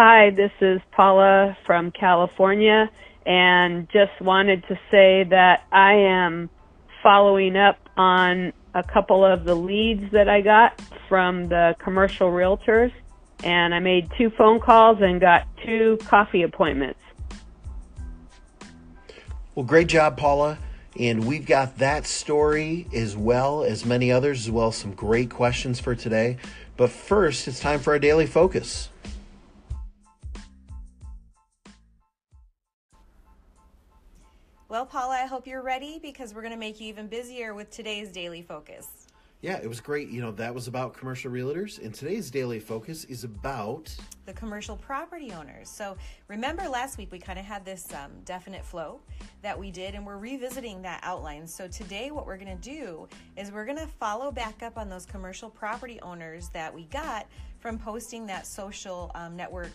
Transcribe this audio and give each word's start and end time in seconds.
Hi, 0.00 0.30
this 0.30 0.52
is 0.60 0.80
Paula 0.92 1.58
from 1.66 1.90
California, 1.90 2.88
and 3.26 3.88
just 3.90 4.12
wanted 4.20 4.62
to 4.68 4.78
say 4.92 5.24
that 5.24 5.64
I 5.72 5.94
am 5.94 6.50
following 7.02 7.56
up 7.56 7.80
on 7.96 8.52
a 8.74 8.84
couple 8.84 9.24
of 9.24 9.44
the 9.44 9.56
leads 9.56 10.12
that 10.12 10.28
I 10.28 10.40
got 10.40 10.80
from 11.08 11.48
the 11.48 11.74
commercial 11.80 12.30
realtors, 12.30 12.92
and 13.42 13.74
I 13.74 13.80
made 13.80 14.08
two 14.16 14.30
phone 14.30 14.60
calls 14.60 14.98
and 15.00 15.20
got 15.20 15.48
two 15.66 15.98
coffee 16.04 16.42
appointments. 16.42 17.00
Well, 19.56 19.66
great 19.66 19.88
job, 19.88 20.16
Paula. 20.16 20.58
And 20.96 21.26
we've 21.26 21.46
got 21.46 21.78
that 21.78 22.06
story 22.06 22.86
as 22.94 23.16
well 23.16 23.64
as 23.64 23.84
many 23.84 24.12
others, 24.12 24.46
as 24.46 24.50
well 24.52 24.68
as 24.68 24.76
some 24.76 24.94
great 24.94 25.30
questions 25.30 25.80
for 25.80 25.96
today. 25.96 26.38
But 26.76 26.90
first, 26.90 27.48
it's 27.48 27.58
time 27.58 27.80
for 27.80 27.92
our 27.92 27.98
daily 27.98 28.26
focus. 28.26 28.90
You're 35.48 35.62
ready 35.62 35.98
because 36.00 36.34
we're 36.34 36.42
going 36.42 36.52
to 36.52 36.58
make 36.58 36.78
you 36.78 36.88
even 36.88 37.06
busier 37.06 37.54
with 37.54 37.70
today's 37.70 38.12
daily 38.12 38.42
focus. 38.42 39.06
Yeah, 39.40 39.56
it 39.56 39.66
was 39.68 39.80
great. 39.80 40.08
You 40.10 40.20
know, 40.20 40.32
that 40.32 40.52
was 40.52 40.68
about 40.68 40.92
commercial 40.92 41.30
realtors, 41.30 41.82
and 41.82 41.94
today's 41.94 42.30
daily 42.30 42.60
focus 42.60 43.04
is 43.04 43.24
about 43.24 43.94
the 44.26 44.32
commercial 44.32 44.76
property 44.76 45.32
owners. 45.32 45.70
So, 45.70 45.96
remember 46.26 46.68
last 46.68 46.98
week 46.98 47.12
we 47.12 47.18
kind 47.20 47.38
of 47.38 47.44
had 47.44 47.64
this 47.64 47.94
um, 47.94 48.10
definite 48.24 48.64
flow 48.64 49.00
that 49.40 49.58
we 49.58 49.70
did, 49.70 49.94
and 49.94 50.04
we're 50.04 50.18
revisiting 50.18 50.82
that 50.82 51.00
outline. 51.04 51.46
So, 51.46 51.68
today 51.68 52.10
what 52.10 52.26
we're 52.26 52.36
going 52.36 52.58
to 52.58 52.70
do 52.70 53.08
is 53.36 53.52
we're 53.52 53.64
going 53.64 53.78
to 53.78 53.86
follow 53.86 54.32
back 54.32 54.62
up 54.62 54.76
on 54.76 54.90
those 54.90 55.06
commercial 55.06 55.48
property 55.48 56.00
owners 56.02 56.48
that 56.48 56.74
we 56.74 56.84
got 56.86 57.26
from 57.60 57.78
posting 57.78 58.26
that 58.26 58.44
social 58.44 59.12
um, 59.14 59.36
network 59.36 59.72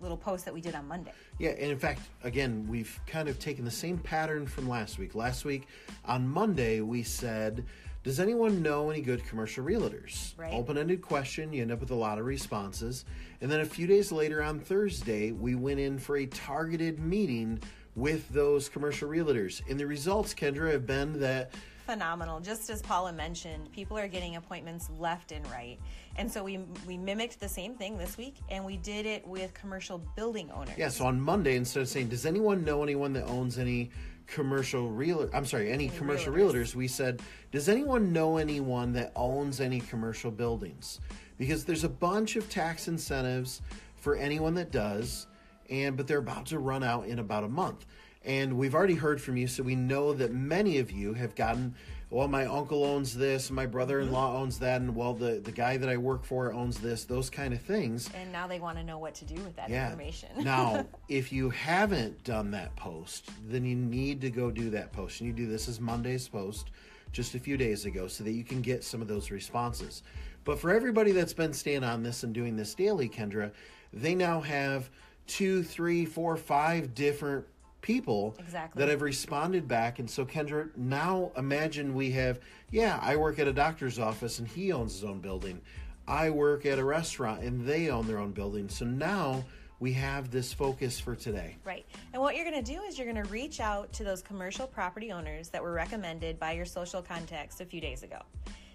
little 0.00 0.16
post 0.16 0.44
that 0.44 0.54
we 0.54 0.60
did 0.60 0.74
on 0.74 0.88
Monday. 0.88 1.12
Yeah, 1.38 1.50
and 1.50 1.70
in 1.70 1.78
fact, 1.78 2.00
again, 2.24 2.66
we've 2.68 2.98
kind 3.06 3.28
of 3.28 3.38
taken 3.38 3.64
the 3.64 3.70
same 3.70 3.98
pattern 3.98 4.46
from 4.46 4.68
last 4.68 4.98
week. 4.98 5.14
Last 5.14 5.44
week 5.44 5.66
on 6.04 6.26
Monday, 6.26 6.80
we 6.80 7.02
said, 7.02 7.64
Does 8.02 8.18
anyone 8.18 8.62
know 8.62 8.90
any 8.90 9.02
good 9.02 9.24
commercial 9.24 9.64
realtors? 9.64 10.36
Right. 10.38 10.52
Open 10.52 10.78
ended 10.78 11.02
question, 11.02 11.52
you 11.52 11.62
end 11.62 11.72
up 11.72 11.80
with 11.80 11.90
a 11.90 11.94
lot 11.94 12.18
of 12.18 12.24
responses. 12.24 13.04
And 13.40 13.50
then 13.50 13.60
a 13.60 13.66
few 13.66 13.86
days 13.86 14.10
later 14.12 14.42
on 14.42 14.58
Thursday, 14.58 15.32
we 15.32 15.54
went 15.54 15.80
in 15.80 15.98
for 15.98 16.16
a 16.16 16.26
targeted 16.26 16.98
meeting 16.98 17.60
with 17.96 18.28
those 18.30 18.68
commercial 18.68 19.08
realtors. 19.08 19.62
And 19.68 19.78
the 19.78 19.86
results, 19.86 20.32
Kendra, 20.34 20.72
have 20.72 20.86
been 20.86 21.18
that 21.20 21.52
phenomenal. 21.90 22.38
Just 22.38 22.70
as 22.70 22.82
Paula 22.82 23.12
mentioned, 23.12 23.72
people 23.72 23.98
are 23.98 24.06
getting 24.06 24.36
appointments 24.36 24.88
left 25.00 25.32
and 25.32 25.44
right. 25.50 25.76
And 26.14 26.30
so 26.30 26.44
we 26.44 26.58
we 26.86 26.96
mimicked 26.96 27.40
the 27.40 27.48
same 27.48 27.74
thing 27.74 27.98
this 27.98 28.16
week 28.16 28.36
and 28.48 28.64
we 28.64 28.76
did 28.76 29.06
it 29.06 29.26
with 29.26 29.52
commercial 29.54 29.98
building 30.14 30.52
owners. 30.52 30.78
Yeah, 30.78 30.88
so 30.88 31.06
on 31.06 31.20
Monday 31.20 31.56
instead 31.56 31.80
of 31.80 31.88
saying, 31.88 32.08
"Does 32.08 32.26
anyone 32.26 32.64
know 32.64 32.84
anyone 32.84 33.12
that 33.14 33.24
owns 33.26 33.58
any 33.58 33.90
commercial 34.28 34.88
real 34.88 35.28
I'm 35.34 35.44
sorry, 35.44 35.72
any, 35.72 35.88
any 35.88 35.98
commercial 35.98 36.32
realtors. 36.32 36.52
realtors?" 36.52 36.74
we 36.76 36.86
said, 36.86 37.22
"Does 37.50 37.68
anyone 37.68 38.12
know 38.12 38.36
anyone 38.36 38.92
that 38.92 39.10
owns 39.16 39.60
any 39.60 39.80
commercial 39.80 40.30
buildings?" 40.30 41.00
Because 41.38 41.64
there's 41.64 41.82
a 41.82 41.88
bunch 41.88 42.36
of 42.36 42.48
tax 42.48 42.86
incentives 42.86 43.62
for 43.96 44.14
anyone 44.14 44.54
that 44.54 44.70
does, 44.70 45.26
and 45.68 45.96
but 45.96 46.06
they're 46.06 46.18
about 46.18 46.46
to 46.46 46.60
run 46.60 46.84
out 46.84 47.06
in 47.06 47.18
about 47.18 47.42
a 47.42 47.48
month. 47.48 47.84
And 48.24 48.58
we've 48.58 48.74
already 48.74 48.94
heard 48.94 49.20
from 49.20 49.36
you, 49.36 49.46
so 49.46 49.62
we 49.62 49.74
know 49.74 50.12
that 50.12 50.32
many 50.32 50.78
of 50.78 50.90
you 50.90 51.14
have 51.14 51.34
gotten, 51.34 51.74
well, 52.10 52.28
my 52.28 52.44
uncle 52.44 52.84
owns 52.84 53.16
this, 53.16 53.48
and 53.48 53.56
my 53.56 53.64
brother 53.64 54.00
in 54.00 54.12
law 54.12 54.28
mm-hmm. 54.28 54.42
owns 54.42 54.58
that, 54.58 54.82
and 54.82 54.94
well, 54.94 55.14
the, 55.14 55.40
the 55.42 55.52
guy 55.52 55.78
that 55.78 55.88
I 55.88 55.96
work 55.96 56.24
for 56.24 56.52
owns 56.52 56.78
this, 56.78 57.04
those 57.04 57.30
kind 57.30 57.54
of 57.54 57.62
things. 57.62 58.10
And 58.14 58.30
now 58.30 58.46
they 58.46 58.60
want 58.60 58.76
to 58.76 58.84
know 58.84 58.98
what 58.98 59.14
to 59.16 59.24
do 59.24 59.36
with 59.36 59.56
that 59.56 59.70
yeah. 59.70 59.86
information. 59.86 60.28
now, 60.38 60.86
if 61.08 61.32
you 61.32 61.48
haven't 61.48 62.22
done 62.24 62.50
that 62.50 62.76
post, 62.76 63.30
then 63.48 63.64
you 63.64 63.74
need 63.74 64.20
to 64.20 64.30
go 64.30 64.50
do 64.50 64.68
that 64.70 64.92
post. 64.92 65.20
And 65.20 65.26
you 65.26 65.32
do 65.32 65.46
this 65.46 65.66
as 65.66 65.80
Monday's 65.80 66.28
post 66.28 66.70
just 67.12 67.34
a 67.34 67.38
few 67.38 67.56
days 67.56 67.86
ago 67.86 68.06
so 68.06 68.22
that 68.22 68.32
you 68.32 68.44
can 68.44 68.60
get 68.60 68.84
some 68.84 69.00
of 69.00 69.08
those 69.08 69.30
responses. 69.30 70.02
But 70.44 70.58
for 70.58 70.70
everybody 70.70 71.12
that's 71.12 71.32
been 71.32 71.52
staying 71.54 71.84
on 71.84 72.02
this 72.02 72.22
and 72.22 72.34
doing 72.34 72.56
this 72.56 72.74
daily, 72.74 73.08
Kendra, 73.08 73.50
they 73.92 74.14
now 74.14 74.40
have 74.40 74.90
two, 75.26 75.62
three, 75.62 76.04
four, 76.04 76.36
five 76.36 76.94
different 76.94 77.44
people 77.80 78.36
exactly. 78.38 78.80
that 78.80 78.88
have 78.88 79.02
responded 79.02 79.66
back. 79.66 79.98
And 79.98 80.08
so, 80.08 80.24
Kendra, 80.24 80.70
now 80.76 81.32
imagine 81.36 81.94
we 81.94 82.10
have, 82.12 82.40
yeah, 82.70 82.98
I 83.02 83.16
work 83.16 83.38
at 83.38 83.48
a 83.48 83.52
doctor's 83.52 83.98
office 83.98 84.38
and 84.38 84.48
he 84.48 84.72
owns 84.72 84.94
his 84.94 85.04
own 85.04 85.20
building. 85.20 85.60
I 86.06 86.30
work 86.30 86.66
at 86.66 86.78
a 86.78 86.84
restaurant 86.84 87.42
and 87.42 87.66
they 87.66 87.90
own 87.90 88.06
their 88.06 88.18
own 88.18 88.32
building. 88.32 88.68
So 88.68 88.84
now 88.84 89.44
we 89.78 89.92
have 89.94 90.30
this 90.30 90.52
focus 90.52 91.00
for 91.00 91.16
today. 91.16 91.56
Right. 91.64 91.86
And 92.12 92.20
what 92.20 92.36
you're 92.36 92.48
going 92.48 92.62
to 92.62 92.72
do 92.72 92.82
is 92.82 92.98
you're 92.98 93.10
going 93.10 93.22
to 93.24 93.30
reach 93.30 93.60
out 93.60 93.92
to 93.94 94.04
those 94.04 94.20
commercial 94.20 94.66
property 94.66 95.10
owners 95.12 95.48
that 95.48 95.62
were 95.62 95.72
recommended 95.72 96.38
by 96.38 96.52
your 96.52 96.66
social 96.66 97.00
contacts 97.00 97.60
a 97.60 97.64
few 97.64 97.80
days 97.80 98.02
ago. 98.02 98.18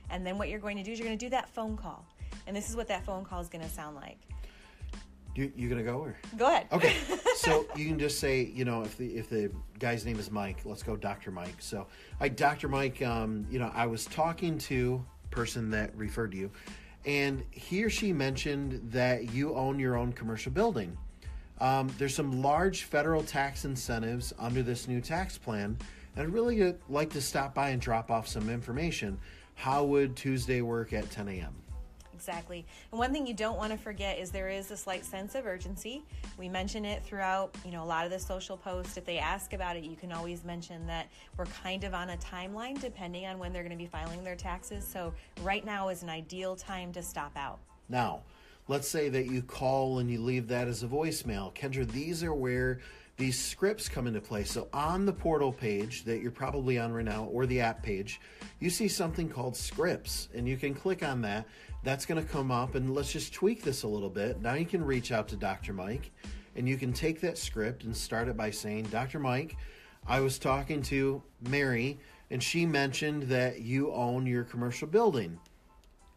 And 0.09 0.25
then 0.25 0.37
what 0.37 0.49
you're 0.49 0.59
going 0.59 0.77
to 0.77 0.83
do 0.83 0.91
is 0.91 0.99
you're 0.99 1.07
going 1.07 1.17
to 1.17 1.25
do 1.25 1.29
that 1.29 1.49
phone 1.49 1.77
call. 1.77 2.05
And 2.47 2.55
this 2.55 2.69
is 2.69 2.75
what 2.75 2.87
that 2.87 3.05
phone 3.05 3.23
call 3.23 3.39
is 3.39 3.49
going 3.49 3.63
to 3.63 3.69
sound 3.69 3.95
like. 3.95 4.17
You 5.35 5.51
you 5.55 5.67
gonna 5.69 5.83
go 5.83 5.97
or 5.97 6.15
go 6.37 6.47
ahead? 6.47 6.67
Okay, 6.71 6.95
so 7.35 7.65
you 7.75 7.87
can 7.87 7.99
just 7.99 8.19
say 8.19 8.51
you 8.53 8.63
know 8.63 8.83
if 8.83 8.97
the 8.97 9.17
if 9.17 9.29
the 9.29 9.51
guy's 9.79 10.05
name 10.05 10.17
is 10.17 10.31
Mike, 10.31 10.61
let's 10.63 10.81
go 10.81 10.95
Dr. 10.95 11.31
Mike. 11.31 11.55
So 11.59 11.87
I 12.19 12.29
Dr. 12.29 12.69
Mike, 12.69 13.01
um, 13.01 13.45
you 13.49 13.59
know 13.59 13.71
I 13.73 13.85
was 13.85 14.05
talking 14.05 14.57
to 14.59 15.05
person 15.31 15.69
that 15.71 15.95
referred 15.95 16.31
to 16.31 16.37
you, 16.37 16.51
and 17.05 17.43
he 17.51 17.83
or 17.83 17.89
she 17.89 18.13
mentioned 18.13 18.79
that 18.91 19.33
you 19.33 19.53
own 19.55 19.77
your 19.77 19.97
own 19.97 20.13
commercial 20.13 20.51
building. 20.51 20.97
Um, 21.59 21.89
there's 21.97 22.15
some 22.15 22.41
large 22.41 22.83
federal 22.83 23.23
tax 23.23 23.65
incentives 23.65 24.33
under 24.39 24.63
this 24.63 24.87
new 24.87 25.01
tax 25.01 25.37
plan, 25.37 25.77
and 26.15 26.23
I'd 26.23 26.33
really 26.33 26.75
like 26.89 27.09
to 27.11 27.21
stop 27.21 27.53
by 27.53 27.69
and 27.69 27.81
drop 27.81 28.09
off 28.09 28.27
some 28.27 28.49
information. 28.49 29.19
How 29.53 29.83
would 29.85 30.15
Tuesday 30.15 30.61
work 30.61 30.93
at 30.93 31.09
10 31.11 31.29
a.m.? 31.29 31.64
Exactly. 32.15 32.65
And 32.91 32.99
one 32.99 33.11
thing 33.11 33.27
you 33.27 33.33
don't 33.33 33.57
want 33.57 33.71
to 33.73 33.77
forget 33.77 34.17
is 34.17 34.31
there 34.31 34.49
is 34.49 34.71
a 34.71 34.77
slight 34.77 35.03
sense 35.03 35.35
of 35.35 35.45
urgency. 35.45 36.03
We 36.37 36.47
mention 36.47 36.85
it 36.85 37.03
throughout, 37.03 37.55
you 37.65 37.71
know, 37.71 37.83
a 37.83 37.85
lot 37.85 38.05
of 38.05 38.11
the 38.11 38.19
social 38.19 38.55
posts. 38.55 38.95
If 38.95 39.05
they 39.05 39.17
ask 39.17 39.51
about 39.51 39.75
it, 39.75 39.83
you 39.83 39.97
can 39.97 40.13
always 40.13 40.45
mention 40.45 40.87
that 40.87 41.07
we're 41.37 41.45
kind 41.45 41.83
of 41.83 41.93
on 41.93 42.11
a 42.11 42.17
timeline 42.17 42.79
depending 42.79 43.25
on 43.25 43.37
when 43.37 43.51
they're 43.51 43.63
going 43.63 43.77
to 43.77 43.77
be 43.77 43.85
filing 43.85 44.23
their 44.23 44.37
taxes. 44.37 44.87
So 44.87 45.13
right 45.43 45.65
now 45.65 45.89
is 45.89 46.03
an 46.03 46.09
ideal 46.09 46.55
time 46.55 46.93
to 46.93 47.03
stop 47.03 47.33
out. 47.35 47.59
Now, 47.89 48.21
let's 48.69 48.87
say 48.87 49.09
that 49.09 49.25
you 49.25 49.41
call 49.41 49.99
and 49.99 50.09
you 50.09 50.21
leave 50.21 50.47
that 50.47 50.69
as 50.69 50.83
a 50.83 50.87
voicemail. 50.87 51.53
Kendra, 51.53 51.85
these 51.85 52.23
are 52.23 52.33
where 52.33 52.79
these 53.17 53.41
scripts 53.41 53.87
come 53.87 54.07
into 54.07 54.19
play. 54.19 54.43
So 54.43 54.67
on 54.73 55.05
the 55.05 55.13
portal 55.13 55.53
page 55.53 56.03
that 56.03 56.21
you're 56.21 56.31
probably 56.31 56.77
on 56.77 56.91
right 56.91 57.05
now 57.05 57.25
or 57.25 57.45
the 57.45 57.61
app 57.61 57.81
page, 57.81 58.19
you 58.59 58.69
see 58.69 58.87
something 58.87 59.29
called 59.29 59.55
scripts 59.55 60.27
and 60.33 60.47
you 60.47 60.57
can 60.57 60.73
click 60.73 61.01
on 61.01 61.21
that 61.21 61.47
that's 61.83 62.05
going 62.05 62.21
to 62.21 62.27
come 62.29 62.51
up 62.51 62.75
and 62.75 62.93
let's 62.93 63.11
just 63.11 63.33
tweak 63.33 63.63
this 63.63 63.83
a 63.83 63.87
little 63.87 64.09
bit. 64.09 64.41
Now 64.41 64.55
you 64.55 64.65
can 64.65 64.83
reach 64.83 65.11
out 65.11 65.27
to 65.29 65.37
Dr. 65.37 65.71
Mike 65.71 66.11
and 66.55 66.67
you 66.67 66.77
can 66.77 66.91
take 66.91 67.21
that 67.21 67.37
script 67.37 67.83
and 67.83 67.95
start 67.95 68.27
it 68.27 68.35
by 68.35 68.51
saying, 68.51 68.85
Dr. 68.85 69.19
Mike, 69.19 69.55
I 70.07 70.19
was 70.19 70.37
talking 70.37 70.81
to 70.83 71.21
Mary 71.47 71.99
and 72.31 72.41
she 72.43 72.65
mentioned 72.65 73.23
that 73.23 73.61
you 73.61 73.93
own 73.93 74.25
your 74.25 74.43
commercial 74.43 74.87
building. 74.87 75.39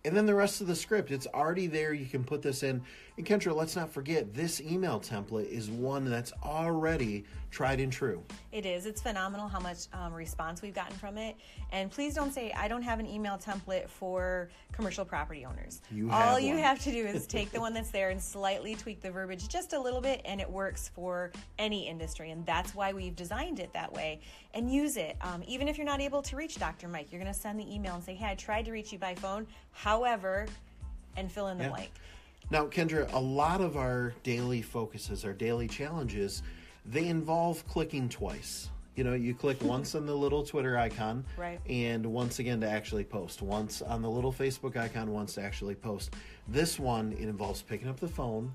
And 0.09 0.17
then 0.17 0.25
the 0.25 0.35
rest 0.35 0.63
of 0.63 0.67
the 0.67 0.75
script, 0.75 1.11
it's 1.11 1.27
already 1.35 1.67
there. 1.67 1.93
You 1.93 2.07
can 2.07 2.25
put 2.25 2.41
this 2.41 2.63
in. 2.63 2.81
And 3.19 3.27
Kendra, 3.27 3.55
let's 3.55 3.77
not 3.77 3.93
forget 3.93 4.33
this 4.33 4.59
email 4.59 5.01
template 5.01 5.51
is 5.51 5.69
one 5.69 6.07
that's 6.09 6.33
already 6.43 7.27
tried 7.51 7.81
and 7.81 7.93
true. 7.93 8.23
It 8.53 8.67
is. 8.67 8.87
It's 8.87 9.01
phenomenal 9.01 9.49
how 9.49 9.61
much 9.61 9.87
um, 9.93 10.13
response 10.13 10.63
we've 10.63 10.75
gotten 10.75 10.97
from 10.97 11.19
it. 11.19 11.37
And 11.73 11.91
please 11.91 12.15
don't 12.15 12.33
say, 12.33 12.53
I 12.53 12.69
don't 12.69 12.83
have 12.83 12.99
an 12.99 13.07
email 13.07 13.39
template 13.39 13.89
for 13.89 14.49
commercial 14.73 15.05
property 15.05 15.45
owners. 15.45 15.81
You 15.91 16.11
All 16.11 16.35
one. 16.35 16.45
you 16.45 16.57
have 16.57 16.79
to 16.81 16.91
do 16.91 17.07
is 17.07 17.27
take 17.27 17.51
the 17.51 17.61
one 17.61 17.75
that's 17.75 17.91
there 17.91 18.11
and 18.11 18.23
slightly 18.23 18.75
tweak 18.75 19.01
the 19.01 19.11
verbiage 19.11 19.49
just 19.49 19.73
a 19.73 19.81
little 19.81 20.01
bit, 20.01 20.21
and 20.25 20.41
it 20.41 20.51
works 20.51 20.91
for 20.95 21.31
any 21.59 21.89
industry. 21.89 22.31
And 22.31 22.45
that's 22.47 22.75
why 22.75 22.93
we've 22.93 23.17
designed 23.17 23.61
it 23.61 23.73
that 23.73 23.93
way. 23.93 24.21
And 24.55 24.73
use 24.73 24.97
it. 24.97 25.17
Um, 25.21 25.43
even 25.47 25.69
if 25.69 25.77
you're 25.77 25.87
not 25.87 26.01
able 26.01 26.23
to 26.23 26.37
reach 26.37 26.59
Dr. 26.59 26.89
Mike, 26.89 27.13
you're 27.13 27.21
going 27.21 27.33
to 27.33 27.39
send 27.39 27.59
the 27.59 27.75
email 27.75 27.95
and 27.95 28.05
say, 28.05 28.15
Hey, 28.15 28.27
I 28.31 28.35
tried 28.35 28.65
to 28.67 28.73
reach 28.73 28.93
you 28.93 28.99
by 28.99 29.15
phone. 29.15 29.47
However, 29.73 30.47
and 31.17 31.31
fill 31.31 31.49
in 31.49 31.59
the 31.59 31.65
yeah. 31.65 31.71
blank. 31.71 31.91
Now, 32.51 32.67
Kendra, 32.67 33.13
a 33.13 33.19
lot 33.19 33.61
of 33.61 33.77
our 33.77 34.15
daily 34.23 34.63
focuses, 34.63 35.25
our 35.25 35.35
daily 35.35 35.69
challenges, 35.69 36.43
they 36.91 37.07
involve 37.09 37.67
clicking 37.69 38.09
twice. 38.09 38.71
You 38.97 39.05
know, 39.05 39.15
you 39.15 39.35
click 39.35 39.59
hmm. 39.59 39.69
once 39.69 39.95
on 39.95 40.07
the 40.07 40.15
little 40.15 40.43
Twitter 40.43 40.77
icon, 40.77 41.25
right. 41.37 41.61
and 41.69 42.05
once 42.05 42.39
again 42.39 42.61
to 42.63 42.69
actually 42.69 43.05
post. 43.05 43.43
Once 43.43 43.83
on 43.83 44.03
the 44.03 44.11
little 44.11 44.33
Facebook 44.33 44.77
icon, 44.77 45.13
once 45.13 45.35
to 45.35 45.43
actually 45.43 45.75
post. 45.77 46.15
This 46.49 46.79
one, 46.79 47.13
it 47.13 47.29
involves 47.29 47.63
picking 47.63 47.89
up 47.89 48.01
the 48.01 48.09
phone, 48.09 48.53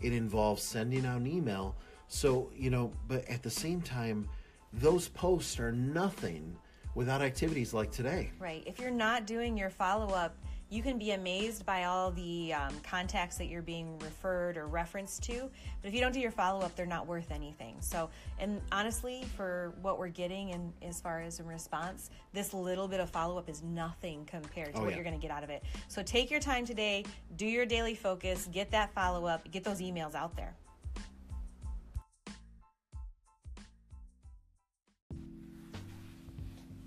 it 0.00 0.12
involves 0.12 0.62
sending 0.62 1.06
out 1.06 1.20
an 1.20 1.26
email. 1.26 1.74
So, 2.08 2.50
you 2.56 2.70
know, 2.70 2.92
but 3.08 3.28
at 3.28 3.42
the 3.42 3.50
same 3.50 3.80
time, 3.80 4.28
those 4.72 5.08
posts 5.08 5.58
are 5.58 5.72
nothing 5.72 6.56
without 6.94 7.22
activities 7.22 7.72
like 7.72 7.90
today. 7.90 8.30
Right. 8.38 8.62
If 8.66 8.78
you're 8.78 8.90
not 8.90 9.26
doing 9.26 9.56
your 9.56 9.70
follow 9.70 10.12
up 10.14 10.36
you 10.70 10.82
can 10.84 10.98
be 10.98 11.10
amazed 11.10 11.66
by 11.66 11.84
all 11.84 12.12
the 12.12 12.54
um, 12.54 12.72
contacts 12.84 13.36
that 13.38 13.46
you're 13.46 13.60
being 13.60 13.98
referred 13.98 14.56
or 14.56 14.68
referenced 14.68 15.24
to. 15.24 15.50
But 15.82 15.88
if 15.88 15.94
you 15.94 16.00
don't 16.00 16.12
do 16.12 16.20
your 16.20 16.30
follow 16.30 16.60
up, 16.64 16.76
they're 16.76 16.86
not 16.86 17.08
worth 17.08 17.32
anything. 17.32 17.74
So, 17.80 18.08
and 18.38 18.60
honestly, 18.70 19.24
for 19.36 19.72
what 19.82 19.98
we're 19.98 20.08
getting 20.08 20.52
and 20.52 20.72
as 20.82 21.00
far 21.00 21.20
as 21.22 21.40
a 21.40 21.42
response, 21.42 22.10
this 22.32 22.54
little 22.54 22.86
bit 22.86 23.00
of 23.00 23.10
follow 23.10 23.36
up 23.36 23.48
is 23.48 23.64
nothing 23.64 24.24
compared 24.26 24.72
to 24.74 24.78
Oh, 24.80 24.82
what 24.82 24.90
yeah. 24.90 24.94
you're 24.96 25.04
going 25.04 25.18
to 25.18 25.20
get 25.20 25.32
out 25.32 25.42
of 25.42 25.50
it. 25.50 25.64
So 25.88 26.04
take 26.04 26.30
your 26.30 26.40
time 26.40 26.64
today, 26.64 27.04
do 27.36 27.46
your 27.46 27.66
daily 27.66 27.96
focus, 27.96 28.48
get 28.52 28.70
that 28.70 28.94
follow 28.94 29.26
up, 29.26 29.50
get 29.50 29.64
those 29.64 29.80
emails 29.80 30.14
out 30.14 30.36
there. 30.36 30.54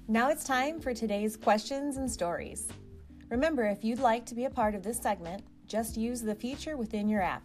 Now 0.08 0.30
it's 0.30 0.44
time 0.44 0.80
for 0.80 0.94
today's 0.94 1.36
questions 1.36 1.98
and 1.98 2.10
stories. 2.10 2.68
Remember, 3.34 3.66
if 3.66 3.84
you'd 3.84 3.98
like 3.98 4.28
to 4.28 4.36
be 4.36 4.46
a 4.46 4.50
part 4.52 4.76
of 4.76 4.84
this 4.84 5.00
segment, 5.00 5.42
just 5.66 5.98
use 5.98 6.22
the 6.22 6.36
feature 6.36 6.78
within 6.78 7.10
your 7.10 7.24
app. 7.24 7.42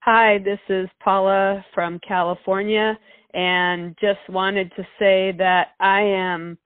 Hi, 0.00 0.36
this 0.44 0.58
is 0.68 0.90
Paula 1.02 1.64
from 1.74 1.98
California, 2.06 2.98
and 3.32 3.96
just 3.98 4.20
wanted 4.28 4.70
to 4.76 4.82
say 4.98 5.32
that 5.38 5.68
I 5.80 6.02
am 6.02 6.58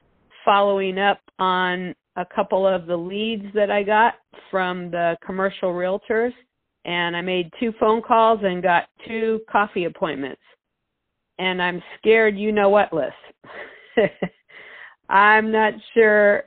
following 0.45 0.99
up 0.99 1.21
on 1.39 1.95
a 2.17 2.27
couple 2.35 2.67
of 2.67 2.87
the 2.87 2.97
leads 2.97 3.47
that 3.55 3.71
I 3.71 3.85
got 3.85 4.15
from 4.51 4.91
the 4.91 5.17
commercial 5.25 5.73
realtors, 5.73 6.33
and 6.87 7.17
I 7.17 7.21
made 7.21 7.53
two 7.61 7.73
phone 7.79 8.03
calls 8.03 8.41
and 8.43 8.65
got 8.65 8.89
two 9.07 9.43
coffee 9.49 9.85
appointments. 9.85 10.43
And 11.39 11.63
I'm 11.63 11.81
scared 11.99 12.37
you 12.37 12.51
know 12.51 12.69
what 12.69 12.93
list. 12.93 13.15
I'm 15.09 15.53
not 15.53 15.75
sure 15.95 16.45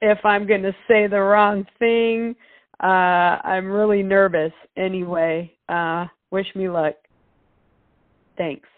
if 0.00 0.18
I'm 0.24 0.46
going 0.46 0.62
to 0.62 0.74
say 0.88 1.06
the 1.06 1.20
wrong 1.20 1.66
thing. 1.78 2.34
Uh, 2.82 3.38
I'm 3.44 3.66
really 3.66 4.02
nervous 4.02 4.52
anyway. 4.76 5.52
Uh, 5.68 6.06
wish 6.30 6.46
me 6.54 6.68
luck. 6.68 6.94
Thanks. 8.36 8.68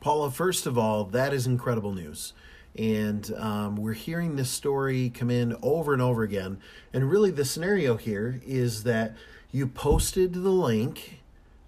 Paula, 0.00 0.30
first 0.30 0.66
of 0.66 0.78
all, 0.78 1.04
that 1.04 1.32
is 1.32 1.46
incredible 1.46 1.92
news. 1.92 2.32
And 2.78 3.32
um, 3.38 3.76
we're 3.76 3.94
hearing 3.94 4.36
this 4.36 4.50
story 4.50 5.10
come 5.10 5.30
in 5.30 5.56
over 5.62 5.92
and 5.94 6.02
over 6.02 6.22
again. 6.22 6.60
And 6.92 7.10
really, 7.10 7.30
the 7.30 7.44
scenario 7.44 7.96
here 7.96 8.40
is 8.46 8.82
that 8.84 9.16
you 9.50 9.66
posted 9.66 10.34
the 10.34 10.50
link 10.50 11.22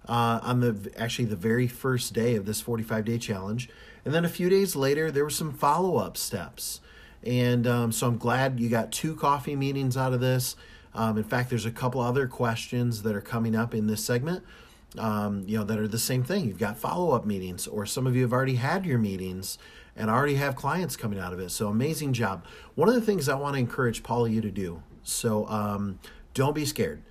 uh, 0.09 0.39
on 0.43 0.59
the 0.59 0.91
actually 0.97 1.25
the 1.25 1.37
very 1.37 1.67
first 1.67 2.13
day 2.13 2.35
of 2.35 2.45
this 2.45 2.59
45 2.59 3.05
day 3.05 3.17
challenge. 3.17 3.69
And 4.03 4.13
then 4.13 4.25
a 4.25 4.29
few 4.29 4.49
days 4.49 4.75
later, 4.75 5.11
there 5.11 5.23
were 5.23 5.29
some 5.29 5.53
follow 5.53 5.97
up 5.97 6.17
steps. 6.17 6.81
And 7.23 7.67
um, 7.67 7.91
so 7.91 8.07
I'm 8.07 8.17
glad 8.17 8.59
you 8.59 8.69
got 8.69 8.91
two 8.91 9.15
coffee 9.15 9.55
meetings 9.55 9.95
out 9.95 10.13
of 10.13 10.19
this. 10.19 10.55
Um, 10.93 11.17
in 11.17 11.23
fact, 11.23 11.49
there's 11.49 11.65
a 11.65 11.71
couple 11.71 12.01
other 12.01 12.27
questions 12.27 13.03
that 13.03 13.15
are 13.15 13.21
coming 13.21 13.55
up 13.55 13.73
in 13.75 13.87
this 13.87 14.03
segment 14.03 14.43
um, 14.97 15.43
you 15.45 15.57
know, 15.57 15.63
that 15.63 15.77
are 15.77 15.87
the 15.87 15.99
same 15.99 16.23
thing. 16.23 16.45
You've 16.45 16.57
got 16.57 16.77
follow 16.77 17.11
up 17.11 17.25
meetings, 17.25 17.67
or 17.67 17.85
some 17.85 18.07
of 18.07 18.15
you 18.15 18.23
have 18.23 18.33
already 18.33 18.55
had 18.55 18.85
your 18.85 18.97
meetings 18.97 19.57
and 19.95 20.09
already 20.09 20.35
have 20.35 20.55
clients 20.55 20.95
coming 20.95 21.19
out 21.19 21.33
of 21.33 21.39
it. 21.39 21.51
So 21.51 21.67
amazing 21.67 22.13
job. 22.13 22.45
One 22.75 22.89
of 22.89 22.95
the 22.95 23.01
things 23.01 23.29
I 23.29 23.35
want 23.35 23.55
to 23.55 23.59
encourage 23.59 24.01
Paula 24.01 24.29
you 24.29 24.41
to 24.41 24.51
do. 24.51 24.81
So 25.03 25.47
um, 25.47 25.99
don't 26.33 26.55
be 26.55 26.65
scared. 26.65 27.03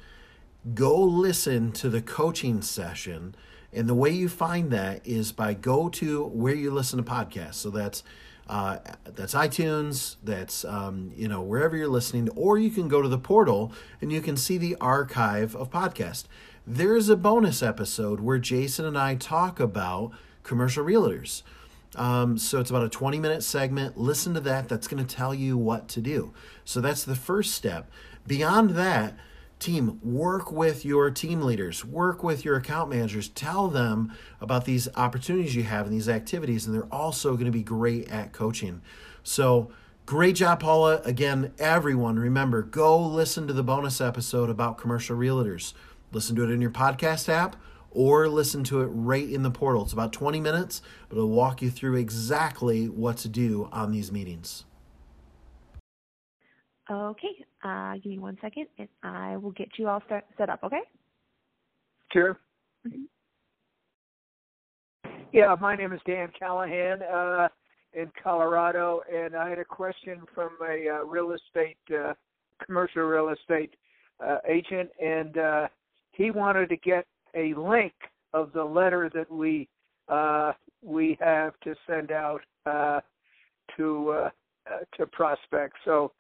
Go 0.74 1.02
listen 1.02 1.72
to 1.72 1.88
the 1.88 2.02
coaching 2.02 2.62
session, 2.62 3.34
and 3.72 3.88
the 3.88 3.94
way 3.94 4.10
you 4.10 4.28
find 4.28 4.70
that 4.70 5.06
is 5.06 5.32
by 5.32 5.54
go 5.54 5.88
to 5.90 6.24
where 6.24 6.54
you 6.54 6.70
listen 6.70 7.02
to 7.02 7.08
podcasts. 7.08 7.54
So 7.54 7.70
that's 7.70 8.02
uh, 8.48 8.78
that's 9.04 9.34
iTunes, 9.34 10.16
that's 10.22 10.64
um, 10.64 11.12
you 11.14 11.28
know 11.28 11.42
wherever 11.42 11.76
you're 11.76 11.88
listening, 11.88 12.28
or 12.30 12.58
you 12.58 12.70
can 12.70 12.88
go 12.88 13.02
to 13.02 13.08
the 13.08 13.18
portal 13.18 13.72
and 14.00 14.10
you 14.10 14.20
can 14.20 14.36
see 14.36 14.58
the 14.58 14.74
archive 14.80 15.54
of 15.54 15.70
podcast. 15.70 16.24
There 16.66 16.96
is 16.96 17.08
a 17.08 17.16
bonus 17.16 17.62
episode 17.62 18.20
where 18.20 18.38
Jason 18.38 18.84
and 18.84 18.98
I 18.98 19.14
talk 19.14 19.60
about 19.60 20.12
commercial 20.42 20.84
realtors. 20.84 21.42
Um, 21.96 22.36
so 22.36 22.60
it's 22.60 22.70
about 22.70 22.84
a 22.84 22.88
20 22.88 23.18
minute 23.18 23.42
segment. 23.42 23.98
Listen 23.98 24.34
to 24.34 24.40
that. 24.40 24.68
That's 24.68 24.86
going 24.86 25.04
to 25.04 25.16
tell 25.16 25.34
you 25.34 25.56
what 25.56 25.88
to 25.88 26.00
do. 26.00 26.32
So 26.64 26.80
that's 26.80 27.04
the 27.04 27.14
first 27.14 27.54
step. 27.54 27.90
Beyond 28.26 28.70
that, 28.70 29.14
team, 29.58 29.98
work 30.02 30.52
with 30.52 30.84
your 30.84 31.10
team 31.10 31.42
leaders, 31.42 31.84
work 31.84 32.22
with 32.22 32.44
your 32.44 32.56
account 32.56 32.90
managers, 32.90 33.28
tell 33.28 33.68
them 33.68 34.12
about 34.40 34.64
these 34.64 34.88
opportunities 34.96 35.54
you 35.54 35.64
have 35.64 35.86
and 35.86 35.94
these 35.94 36.08
activities, 36.08 36.66
and 36.66 36.74
they're 36.74 36.92
also 36.92 37.34
going 37.34 37.46
to 37.46 37.50
be 37.50 37.62
great 37.62 38.08
at 38.08 38.32
coaching. 38.32 38.80
So, 39.22 39.70
great 40.06 40.36
job, 40.36 40.60
Paula. 40.60 41.00
Again, 41.04 41.52
everyone, 41.58 42.18
remember 42.18 42.62
go 42.62 42.98
listen 42.98 43.46
to 43.46 43.52
the 43.52 43.62
bonus 43.62 44.00
episode 44.00 44.50
about 44.50 44.78
commercial 44.78 45.16
realtors. 45.16 45.72
Listen 46.12 46.36
to 46.36 46.44
it 46.44 46.50
in 46.50 46.60
your 46.60 46.70
podcast 46.70 47.28
app 47.28 47.56
or 47.90 48.28
listen 48.28 48.64
to 48.64 48.80
it 48.80 48.86
right 48.86 49.28
in 49.28 49.42
the 49.42 49.50
portal. 49.50 49.82
It's 49.82 49.92
about 49.92 50.12
20 50.12 50.40
minutes, 50.40 50.82
but 51.08 51.16
it'll 51.16 51.28
walk 51.28 51.62
you 51.62 51.70
through 51.70 51.96
exactly 51.96 52.88
what 52.88 53.16
to 53.18 53.28
do 53.28 53.68
on 53.72 53.92
these 53.92 54.12
meetings. 54.12 54.64
Okay, 56.90 57.44
uh, 57.64 57.94
give 57.94 58.06
me 58.06 58.18
one 58.18 58.38
second, 58.40 58.66
and 58.78 58.88
I 59.02 59.36
will 59.36 59.50
get 59.50 59.68
you 59.76 59.88
all 59.88 60.02
start, 60.06 60.24
set 60.38 60.48
up. 60.48 60.60
Okay. 60.64 60.80
Sure. 62.12 62.38
Mhm. 62.86 63.06
Yeah, 65.32 65.54
my 65.60 65.76
name 65.76 65.92
is 65.92 66.00
Dan 66.06 66.32
Callahan 66.38 67.02
uh, 67.02 67.48
in 67.92 68.10
Colorado, 68.22 69.02
and 69.12 69.36
I 69.36 69.50
had 69.50 69.58
a 69.58 69.64
question 69.64 70.22
from 70.34 70.50
a 70.66 70.88
uh, 70.88 71.04
real 71.04 71.32
estate, 71.32 71.76
uh, 71.94 72.14
commercial 72.64 73.02
real 73.02 73.28
estate 73.28 73.74
uh, 74.20 74.38
agent, 74.46 74.90
and 75.02 75.36
uh, 75.36 75.68
he 76.12 76.30
wanted 76.30 76.70
to 76.70 76.76
get 76.78 77.06
a 77.34 77.52
link 77.54 77.92
of 78.32 78.52
the 78.52 78.64
letter 78.64 79.10
that 79.14 79.30
we 79.30 79.68
uh, 80.08 80.52
we 80.82 81.18
have 81.20 81.52
to 81.60 81.74
send 81.86 82.10
out 82.10 82.40
uh, 82.64 83.00
to 83.76 84.10
uh, 84.10 84.30
uh, 84.70 84.78
to 84.96 85.06
prospects. 85.06 85.78
So 85.84 86.12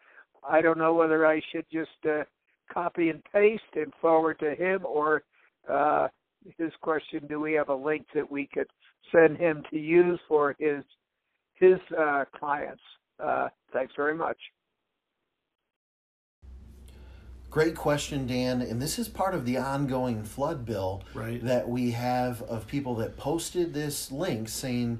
I 0.48 0.60
don't 0.60 0.78
know 0.78 0.94
whether 0.94 1.26
I 1.26 1.40
should 1.52 1.66
just 1.72 1.90
uh, 2.08 2.24
copy 2.72 3.08
and 3.10 3.22
paste 3.32 3.62
and 3.74 3.92
forward 4.00 4.38
to 4.40 4.54
him, 4.54 4.84
or 4.84 5.22
uh, 5.70 6.08
his 6.58 6.72
question: 6.80 7.26
Do 7.28 7.40
we 7.40 7.52
have 7.54 7.68
a 7.68 7.74
link 7.74 8.06
that 8.14 8.30
we 8.30 8.48
could 8.52 8.68
send 9.12 9.36
him 9.38 9.62
to 9.70 9.78
use 9.78 10.20
for 10.28 10.54
his 10.58 10.84
his 11.54 11.78
uh, 11.98 12.24
clients? 12.38 12.82
Uh, 13.22 13.48
thanks 13.72 13.92
very 13.96 14.14
much. 14.14 14.38
Great 17.50 17.74
question, 17.74 18.26
Dan. 18.26 18.60
And 18.60 18.80
this 18.80 18.98
is 18.98 19.08
part 19.08 19.34
of 19.34 19.46
the 19.46 19.56
ongoing 19.56 20.22
flood 20.22 20.66
bill 20.66 21.02
Right. 21.14 21.42
that 21.42 21.66
we 21.66 21.92
have 21.92 22.42
of 22.42 22.66
people 22.66 22.94
that 22.96 23.16
posted 23.16 23.72
this 23.72 24.12
link 24.12 24.50
saying, 24.50 24.98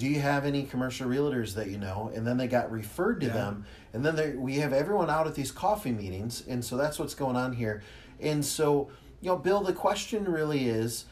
"Do 0.00 0.06
you 0.06 0.18
have 0.20 0.46
any 0.46 0.62
commercial 0.62 1.06
realtors 1.06 1.54
that 1.54 1.68
you 1.68 1.76
know?" 1.76 2.10
And 2.14 2.26
then 2.26 2.38
they 2.38 2.48
got 2.48 2.72
referred 2.72 3.20
to 3.20 3.26
Yeah. 3.26 3.32
them, 3.34 3.64
and 3.92 4.04
then 4.04 4.16
they, 4.16 4.30
we 4.30 4.54
have 4.56 4.72
everyone 4.72 5.10
out 5.10 5.26
at 5.26 5.34
these 5.34 5.52
coffee 5.52 5.92
meetings, 5.92 6.42
and 6.48 6.64
so 6.64 6.78
that's 6.78 6.98
what's 6.98 7.14
going 7.14 7.36
on 7.36 7.52
here. 7.52 7.82
And 8.18 8.42
so, 8.42 8.88
you 9.20 9.28
know, 9.28 9.36
Bill, 9.36 9.62
the 9.62 9.74
question 9.74 10.24
really 10.24 10.66
is, 10.68 11.04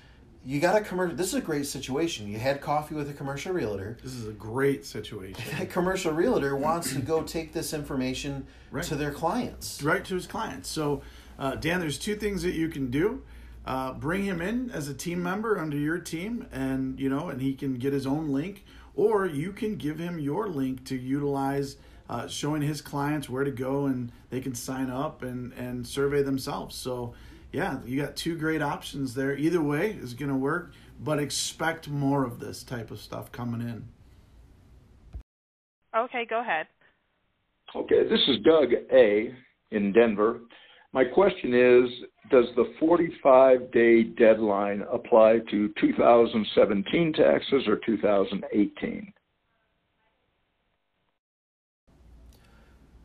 you 0.43 0.59
got 0.61 0.81
a 0.81 0.81
commercial. 0.81 1.15
This 1.17 1.29
is 1.29 1.35
a 1.35 1.41
great 1.43 1.67
situation. 1.67 2.27
You 2.29 2.39
had 2.39 2.63
coffee 2.63 2.95
with 2.95 3.11
a 3.11 3.13
commercial 3.13 3.53
realtor. 3.53 3.99
This 4.03 4.15
is 4.15 4.27
a 4.27 4.33
great 4.33 4.87
situation. 4.87 5.43
That 5.59 5.69
commercial 5.71 6.13
realtor 6.13 6.57
wants 6.57 6.95
to 6.95 7.01
go 7.01 7.23
take 7.37 7.53
this 7.53 7.75
information 7.75 8.47
Right. 8.71 8.85
to 8.85 8.95
their 8.95 9.11
clients. 9.13 9.83
right 9.83 10.03
to 10.07 10.15
his 10.15 10.27
clients. 10.27 10.71
So, 10.71 11.03
uh, 11.39 11.57
Dan, 11.57 11.81
there's 11.81 11.99
two 11.99 12.17
things 12.17 12.43
that 12.43 12.55
you 12.55 12.69
can 12.69 12.91
do. 12.91 13.23
Uh, 13.69 13.93
bring 13.93 14.25
him 14.25 14.41
in 14.41 14.71
as 14.71 14.89
a 14.89 14.95
team 14.95 15.23
member 15.23 15.59
under 15.59 15.77
your 15.77 15.99
team, 15.99 16.47
and 16.51 16.99
you 16.99 17.11
know, 17.11 17.29
and 17.29 17.43
he 17.43 17.53
can 17.53 17.75
get 17.75 17.93
his 17.93 18.07
own 18.07 18.31
link, 18.31 18.65
or 18.95 19.27
you 19.27 19.53
can 19.53 19.77
give 19.77 19.99
him 19.99 20.19
your 20.19 20.49
link 20.49 20.87
to 20.87 20.97
utilize, 20.97 21.77
uh, 22.09 22.27
showing 22.27 22.63
his 22.63 22.81
clients 22.81 23.29
where 23.29 23.45
to 23.45 23.51
go, 23.51 23.85
and 23.85 24.11
they 24.31 24.41
can 24.41 24.55
sign 24.55 24.89
up 24.89 25.23
and 25.23 25.53
and 25.53 25.87
survey 25.87 26.23
themselves. 26.23 26.75
So, 26.75 27.13
yeah, 27.53 27.81
you 27.85 28.01
got 28.01 28.17
two 28.17 28.39
great 28.39 28.63
options 28.63 29.13
there. 29.13 29.37
Either 29.37 29.61
way 29.61 29.91
is 29.91 30.15
going 30.15 30.31
to 30.31 30.39
work, 30.39 30.73
but 30.99 31.19
expect 31.19 31.91
more 31.91 32.25
of 32.25 32.41
this 32.41 32.63
type 32.63 32.91
of 32.91 32.99
stuff 32.99 33.31
coming 33.33 33.61
in. 33.61 33.87
Okay, 35.95 36.25
go 36.25 36.41
ahead. 36.41 36.69
Okay, 37.77 38.09
this 38.09 38.21
is 38.29 38.39
Doug 38.47 38.69
A. 38.91 39.35
in 39.71 39.93
Denver. 39.93 40.41
My 40.93 41.05
question 41.05 41.55
is 41.55 41.91
Does 42.31 42.47
the 42.57 42.73
45 42.81 43.71
day 43.71 44.05
deadline 44.05 44.85
apply 44.91 45.41
to 45.51 45.73
2017 45.81 47.13
taxes 47.13 47.67
or 47.67 47.77
2018? 47.85 49.13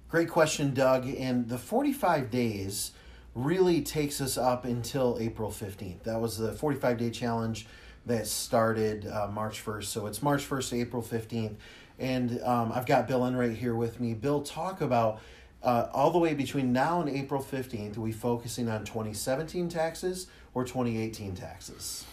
Great 0.07 0.29
question, 0.29 0.73
Doug. 0.73 1.07
And 1.07 1.49
the 1.49 1.57
45 1.57 2.29
days 2.29 2.91
really 3.35 3.81
takes 3.81 4.21
us 4.21 4.37
up 4.37 4.63
until 4.63 5.17
April 5.19 5.49
15th. 5.49 6.03
That 6.03 6.21
was 6.21 6.37
the 6.37 6.53
45 6.53 6.97
day 6.97 7.09
challenge 7.09 7.67
that 8.05 8.27
started 8.27 9.07
uh, 9.07 9.27
March 9.27 9.63
1st. 9.65 9.85
So 9.85 10.05
it's 10.05 10.21
March 10.21 10.47
1st 10.47 10.69
to 10.69 10.81
April 10.81 11.01
15th. 11.01 11.55
And 11.99 12.41
um, 12.43 12.71
I've 12.73 12.85
got 12.85 13.07
Bill 13.07 13.25
Enright 13.25 13.57
here 13.57 13.75
with 13.75 13.99
me. 13.99 14.13
Bill, 14.13 14.41
talk 14.41 14.81
about 14.81 15.19
uh, 15.63 15.87
all 15.93 16.11
the 16.11 16.19
way 16.19 16.33
between 16.33 16.73
now 16.73 16.99
and 17.01 17.09
April 17.09 17.41
15th, 17.41 17.97
are 17.97 18.01
we 18.01 18.11
focusing 18.11 18.67
on 18.67 18.83
2017 18.83 19.69
taxes 19.69 20.27
or 20.53 20.63
2018 20.63 21.35
taxes? 21.35 22.05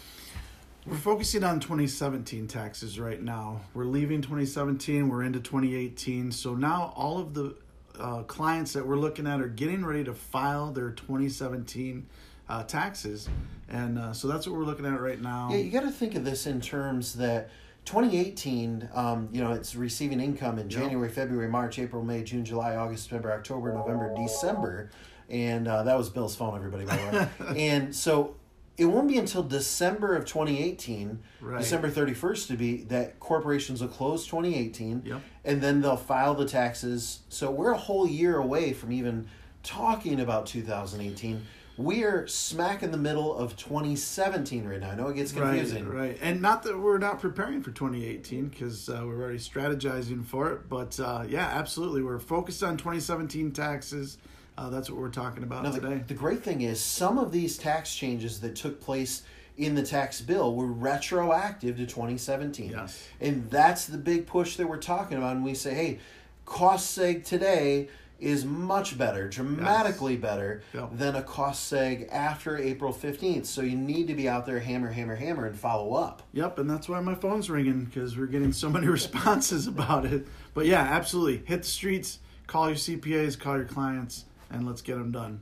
We're 0.87 0.95
focusing 0.95 1.43
on 1.43 1.59
2017 1.59 2.47
taxes 2.47 2.99
right 2.99 3.21
now. 3.21 3.61
We're 3.73 3.85
leaving 3.85 4.21
2017, 4.21 5.09
we're 5.09 5.23
into 5.23 5.39
2018. 5.39 6.31
So 6.31 6.55
now 6.55 6.93
all 6.95 7.19
of 7.19 7.33
the 7.33 7.55
uh, 7.99 8.23
clients 8.23 8.73
that 8.73 8.87
we're 8.87 8.97
looking 8.97 9.27
at 9.27 9.41
are 9.41 9.47
getting 9.47 9.85
ready 9.85 10.03
to 10.05 10.13
file 10.13 10.71
their 10.71 10.89
2017 10.91 12.07
uh, 12.49 12.63
taxes. 12.63 13.29
And 13.69 13.99
uh, 13.99 14.13
so 14.13 14.27
that's 14.27 14.47
what 14.47 14.55
we're 14.57 14.65
looking 14.65 14.85
at 14.85 14.99
right 14.99 15.21
now. 15.21 15.49
Yeah, 15.51 15.57
you 15.57 15.71
got 15.71 15.81
to 15.81 15.91
think 15.91 16.15
of 16.15 16.25
this 16.25 16.47
in 16.47 16.61
terms 16.61 17.13
that 17.13 17.51
2018, 17.85 18.89
um, 18.93 19.29
you 19.31 19.41
know, 19.43 19.51
it's 19.53 19.75
receiving 19.75 20.19
income 20.19 20.59
in 20.59 20.69
January, 20.69 21.09
February, 21.09 21.49
March, 21.49 21.79
April, 21.79 22.03
May, 22.03 22.23
June, 22.23 22.45
July, 22.45 22.75
August, 22.75 23.03
September, 23.03 23.31
October, 23.31 23.73
November, 23.73 24.13
December. 24.15 24.89
And 25.29 25.67
uh, 25.67 25.83
that 25.83 25.97
was 25.97 26.09
Bill's 26.09 26.35
phone, 26.35 26.55
everybody, 26.55 26.85
by 26.85 26.95
the 26.97 27.45
way. 27.45 27.57
and 27.71 27.95
so 27.95 28.35
it 28.77 28.85
won't 28.85 29.07
be 29.07 29.17
until 29.17 29.43
December 29.43 30.15
of 30.15 30.25
2018, 30.25 31.19
Right. 31.41 31.59
December 31.59 31.89
31st 31.89 32.47
to 32.47 32.55
be, 32.55 32.77
that 32.83 33.19
corporations 33.19 33.81
will 33.81 33.87
close 33.89 34.25
2018 34.27 35.03
Yep. 35.05 35.21
and 35.45 35.61
then 35.61 35.81
they'll 35.81 35.97
file 35.97 36.35
the 36.35 36.45
taxes. 36.45 37.19
So 37.29 37.49
we're 37.51 37.71
a 37.71 37.77
whole 37.77 38.07
year 38.07 38.37
away 38.37 38.73
from 38.73 38.91
even 38.91 39.27
talking 39.63 40.19
about 40.19 40.45
2018. 40.45 41.41
We're 41.77 42.27
smack 42.27 42.83
in 42.83 42.91
the 42.91 42.97
middle 42.97 43.35
of 43.35 43.55
2017 43.55 44.65
right 44.67 44.79
now. 44.79 44.91
I 44.91 44.95
know 44.95 45.07
it 45.07 45.15
gets 45.15 45.31
confusing. 45.31 45.87
Right, 45.87 46.09
right. 46.09 46.17
And 46.21 46.41
not 46.41 46.63
that 46.63 46.77
we're 46.77 46.97
not 46.97 47.19
preparing 47.19 47.61
for 47.63 47.71
2018 47.71 48.49
because 48.49 48.89
uh, 48.89 49.01
we're 49.05 49.21
already 49.21 49.39
strategizing 49.39 50.25
for 50.25 50.51
it. 50.51 50.69
But 50.69 50.99
uh, 50.99 51.25
yeah, 51.27 51.47
absolutely. 51.47 52.03
We're 52.03 52.19
focused 52.19 52.61
on 52.61 52.77
2017 52.77 53.51
taxes. 53.51 54.17
Uh, 54.57 54.69
that's 54.69 54.89
what 54.89 54.99
we're 54.99 55.09
talking 55.09 55.43
about 55.43 55.63
Now, 55.63 55.71
the, 55.71 55.79
today. 55.79 56.03
the 56.07 56.13
great 56.13 56.43
thing 56.43 56.61
is, 56.61 56.79
some 56.79 57.17
of 57.17 57.31
these 57.31 57.57
tax 57.57 57.95
changes 57.95 58.41
that 58.41 58.55
took 58.55 58.81
place 58.81 59.23
in 59.57 59.75
the 59.75 59.83
tax 59.83 60.21
bill 60.21 60.55
were 60.55 60.67
retroactive 60.67 61.77
to 61.77 61.85
2017. 61.85 62.69
Yes. 62.71 63.07
And 63.19 63.49
that's 63.49 63.85
the 63.85 63.97
big 63.97 64.27
push 64.27 64.57
that 64.57 64.67
we're 64.67 64.77
talking 64.77 65.17
about. 65.17 65.35
And 65.35 65.45
we 65.45 65.53
say, 65.55 65.73
hey, 65.73 65.99
cost 66.45 66.97
seg 66.97 67.23
today 67.23 67.87
is 68.21 68.45
much 68.45 68.97
better, 68.97 69.27
dramatically 69.27 70.15
better 70.15 70.61
Yep. 70.73 70.89
than 70.93 71.15
a 71.15 71.23
cost 71.23 71.71
seg 71.71 72.07
after 72.11 72.57
April 72.57 72.93
15th. 72.93 73.45
So 73.45 73.61
you 73.61 73.75
need 73.75 74.07
to 74.07 74.13
be 74.13 74.29
out 74.29 74.45
there 74.45 74.59
hammer, 74.59 74.91
hammer, 74.91 75.15
hammer 75.15 75.45
and 75.47 75.57
follow 75.57 75.93
up. 75.95 76.21
Yep, 76.33 76.59
and 76.59 76.69
that's 76.69 76.87
why 76.87 76.99
my 77.01 77.15
phone's 77.15 77.49
ringing 77.49 77.85
because 77.85 78.17
we're 78.17 78.27
getting 78.27 78.53
so 78.53 78.69
many 78.69 78.87
responses 78.99 79.67
about 79.67 80.05
it. 80.05 80.27
But 80.53 80.65
yeah, 80.67 80.81
absolutely. 80.81 81.43
Hit 81.45 81.63
the 81.63 81.67
streets, 81.67 82.19
call 82.47 82.67
your 82.67 82.77
CPAs, 82.77 83.39
call 83.39 83.57
your 83.57 83.65
clients, 83.65 84.25
and 84.49 84.65
let's 84.65 84.81
get 84.81 84.97
them 84.97 85.11
done. 85.11 85.41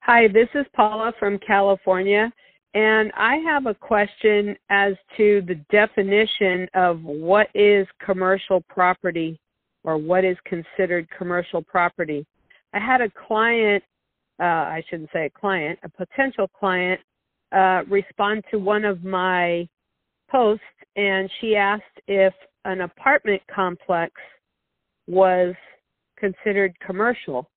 Hi, 0.00 0.26
this 0.28 0.48
is 0.54 0.66
Paula 0.74 1.12
from 1.20 1.38
California, 1.38 2.32
and 2.74 3.12
I 3.16 3.36
have 3.36 3.66
a 3.66 3.74
question 3.74 4.56
as 4.68 4.94
to 5.16 5.42
the 5.46 5.54
definition 5.70 6.66
of 6.74 7.04
what 7.04 7.46
is 7.54 7.86
commercial 8.04 8.62
property 8.62 9.38
or 9.84 9.96
what 9.96 10.24
is 10.24 10.36
considered 10.44 11.08
commercial 11.16 11.62
property. 11.62 12.26
I 12.72 12.78
had 12.78 13.00
a 13.00 13.10
client, 13.26 13.82
uh, 14.40 14.44
I 14.44 14.82
shouldn't 14.88 15.10
say 15.12 15.26
a 15.26 15.30
client, 15.30 15.78
a 15.82 15.88
potential 15.88 16.48
client, 16.48 17.00
uh, 17.52 17.82
respond 17.88 18.44
to 18.50 18.58
one 18.58 18.84
of 18.84 19.04
my 19.04 19.68
posts, 20.30 20.64
and 20.96 21.30
she 21.40 21.56
asked 21.56 21.82
if 22.06 22.32
an 22.64 22.80
apartment 22.82 23.42
complex 23.54 24.12
was 25.06 25.54
considered 26.18 26.74
commercial. 26.84 27.50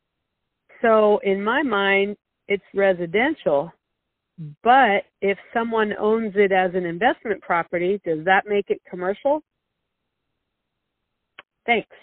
So, 0.81 1.19
in 1.19 1.43
my 1.43 1.63
mind, 1.63 2.17
it's 2.47 2.63
residential. 2.73 3.71
But 4.63 5.05
if 5.21 5.37
someone 5.53 5.93
owns 5.97 6.33
it 6.35 6.51
as 6.51 6.71
an 6.75 6.85
investment 6.85 7.41
property, 7.41 8.01
does 8.03 8.25
that 8.25 8.43
make 8.47 8.69
it 8.69 8.81
commercial? 8.89 9.41
Thanks. 11.65 11.95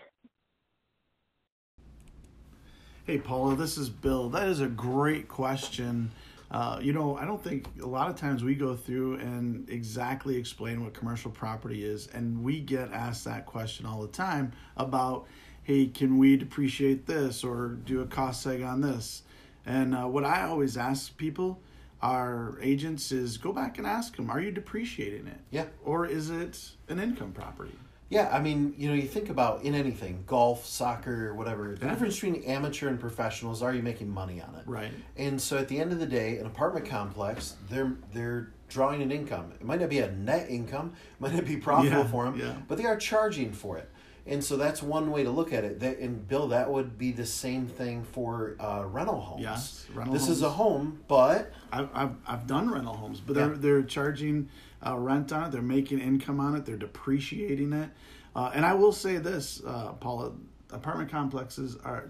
Hey, 3.04 3.18
Paula, 3.18 3.56
this 3.56 3.78
is 3.78 3.90
Bill. 3.90 4.28
That 4.28 4.47
is 4.47 4.61
a 4.61 4.68
great 4.68 5.26
question. 5.26 6.12
Uh, 6.52 6.78
you 6.80 6.92
know, 6.92 7.16
I 7.16 7.25
don't 7.25 7.42
think 7.42 7.66
a 7.82 7.87
lot 7.87 8.09
of 8.09 8.14
times 8.14 8.44
we 8.44 8.54
go 8.54 8.76
through 8.76 9.16
and 9.16 9.68
exactly 9.68 10.37
explain 10.37 10.85
what 10.85 10.94
commercial 10.94 11.32
property 11.32 11.85
is, 11.85 12.06
and 12.06 12.44
we 12.44 12.61
get 12.61 12.92
asked 12.92 13.25
that 13.25 13.44
question 13.44 13.87
all 13.87 14.02
the 14.02 14.06
time 14.06 14.52
about, 14.76 15.26
hey, 15.64 15.87
can 15.87 16.16
we 16.16 16.37
depreciate 16.37 17.04
this 17.06 17.42
or 17.42 17.71
do 17.85 18.02
a 18.02 18.06
cost 18.06 18.47
seg 18.47 18.64
on 18.64 18.80
this? 18.80 19.23
And 19.66 19.97
uh, 19.97 20.04
what 20.04 20.25
I 20.25 20.44
always 20.44 20.76
ask 20.76 21.16
people, 21.16 21.61
our 22.02 22.56
agents, 22.62 23.11
is 23.11 23.37
go 23.37 23.52
back 23.52 23.78
and 23.78 23.87
ask 23.87 24.14
them, 24.14 24.30
are 24.30 24.40
you 24.40 24.52
depreciating 24.52 25.26
it? 25.26 25.40
Yeah. 25.50 25.66
Or 25.85 26.06
is 26.06 26.30
it 26.30 26.56
an 26.88 27.00
income 27.00 27.32
property? 27.32 27.76
Yeah, 28.12 28.28
I 28.31 28.40
mean, 28.42 28.75
you 28.76 28.88
know, 28.88 28.95
you 28.95 29.09
think 29.09 29.31
about 29.31 29.62
in 29.62 29.75
anything, 29.75 30.25
golf, 30.26 30.66
soccer, 30.66 31.33
whatever, 31.35 31.75
the 31.75 31.87
Yeah. 31.87 31.92
difference 31.92 32.14
between 32.21 32.42
amateur 32.45 32.88
and 32.88 33.00
professional 33.00 33.52
is 33.52 33.62
are 33.62 33.73
you 33.73 33.83
making 33.83 34.12
money 34.12 34.38
on 34.42 34.54
it? 34.54 34.64
Right. 34.66 34.92
And 35.16 35.40
so 35.40 35.57
at 35.57 35.69
the 35.69 35.81
end 35.81 35.92
of 35.92 35.99
the 35.99 36.07
day, 36.07 36.37
an 36.37 36.45
apartment 36.45 36.85
complex, 36.87 37.57
they're 37.71 37.95
they're 38.12 38.50
drawing 38.69 39.00
an 39.02 39.11
income. 39.11 39.52
It 39.59 39.64
might 39.64 39.81
not 39.81 39.88
be 39.88 40.00
a 40.00 40.11
net 40.12 40.50
income, 40.50 40.92
might 41.21 41.33
not 41.35 41.47
be 41.47 41.57
profitable 41.57 42.02
Yeah, 42.02 42.07
for 42.11 42.25
them, 42.26 42.38
yeah. 42.38 42.54
but 42.69 42.76
they 42.76 42.85
are 42.85 42.97
charging 42.97 43.52
for 43.52 43.78
it. 43.78 43.90
And 44.25 44.43
so 44.43 44.57
that's 44.57 44.83
one 44.83 45.11
way 45.11 45.25
to 45.25 45.31
look 45.31 45.52
at 45.52 45.64
it. 45.64 45.81
That 45.81 45.99
and 45.99 46.26
Bill, 46.29 46.49
that 46.49 46.71
would 46.71 46.97
be 46.97 47.11
the 47.11 47.26
same 47.26 47.67
thing 47.67 48.05
for 48.05 48.57
uh, 48.61 48.85
rental 48.87 49.21
homes. 49.21 49.43
Yes, 49.43 49.87
rental 49.93 50.14
this 50.14 50.29
is 50.29 50.43
a 50.43 50.50
home, 50.50 51.00
but 51.09 51.52
I've, 51.73 51.88
I've, 51.93 52.14
I've 52.26 52.47
done 52.47 52.71
rental 52.71 52.95
homes, 52.95 53.21
but 53.21 53.35
they're 53.35 53.57
they're 53.57 53.83
charging 53.83 54.49
uh, 54.87 54.97
rent 54.97 55.33
on 55.33 55.49
it. 55.49 55.50
They're 55.52 55.61
making 55.61 55.99
income 55.99 56.38
on 56.38 56.55
it. 56.55 56.64
They're 56.64 56.76
depreciating 56.76 57.73
it. 57.73 57.91
Uh, 58.35 58.52
and 58.55 58.64
I 58.64 58.75
will 58.75 58.93
say 58.93 59.19
this, 59.19 59.61
uh, 59.67 59.93
Paula, 59.93 60.33
apartment 60.71 61.11
complexes 61.11 61.76
are 61.85 62.09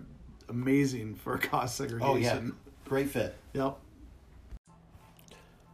amazing 0.49 1.15
for 1.15 1.39
cost 1.39 1.77
segregation. 1.77 2.11
oh 2.11 2.17
yeah, 2.17 2.41
great 2.85 3.09
fit. 3.09 3.35
Yep. 3.55 3.79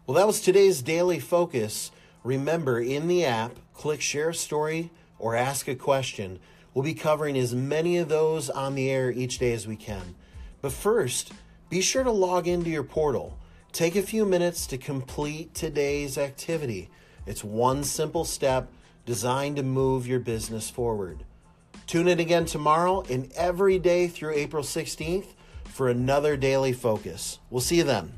Well, 0.07 0.15
that 0.15 0.27
was 0.27 0.41
today's 0.41 0.83
daily 0.83 1.19
focus. 1.19 1.91
Remember, 2.25 2.81
in 2.81 3.09
the 3.09 3.25
app, 3.25 3.57
click 3.75 4.01
share 4.01 4.33
story 4.33 4.91
or 5.19 5.35
ask 5.37 5.69
a 5.69 5.75
question. 5.75 6.39
We'll 6.75 6.85
be 6.85 6.95
covering 6.95 7.37
as 7.37 7.55
many 7.55 7.97
of 7.97 8.09
those 8.09 8.51
on 8.51 8.75
the 8.75 8.91
air 8.91 9.11
each 9.11 9.39
day 9.39 9.53
as 9.53 9.67
we 9.67 9.77
can. 9.77 10.15
But 10.61 10.73
first, 10.73 11.33
be 11.71 11.81
sure 11.81 12.05
to 12.05 12.11
log 12.11 12.47
into 12.47 12.71
your 12.71 12.85
portal. 12.85 13.39
Take 13.73 13.97
a 13.97 14.03
few 14.03 14.25
minutes 14.25 14.67
to 14.69 14.79
complete 14.79 15.55
today's 15.55 16.19
activity. 16.19 16.91
It's 17.27 17.45
one 17.45 17.85
simple 17.85 18.25
step 18.25 18.69
designed 19.05 19.57
to 19.57 19.63
move 19.63 20.07
your 20.07 20.21
business 20.21 20.71
forward. 20.71 21.25
Tune 21.87 22.09
in 22.09 22.21
again 22.21 22.45
tomorrow 22.45 23.03
and 23.11 23.33
every 23.35 23.79
day 23.79 24.09
through 24.09 24.35
April 24.35 24.63
16th 24.63 25.29
for 25.65 25.89
another 25.89 26.37
daily 26.37 26.73
focus. 26.73 27.39
We'll 27.51 27.61
see 27.61 27.77
you 27.77 27.85
then. 27.85 28.13